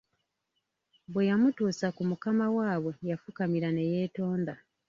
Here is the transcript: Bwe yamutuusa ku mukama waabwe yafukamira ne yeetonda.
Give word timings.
Bwe 1.11 1.27
yamutuusa 1.29 1.87
ku 1.95 2.01
mukama 2.09 2.45
waabwe 2.55 2.91
yafukamira 3.11 3.69
ne 3.73 3.83
yeetonda. 3.91 4.53